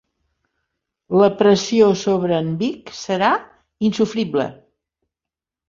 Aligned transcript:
La 1.23 1.29
pressió 1.41 1.91
sobre 2.05 2.41
en 2.45 2.51
Vic 2.63 2.95
serà 3.03 3.31
insofrible. 3.93 4.51